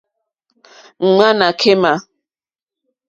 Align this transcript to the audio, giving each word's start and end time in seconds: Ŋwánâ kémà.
Ŋwánâ 1.13 1.47
kémà. 1.59 1.93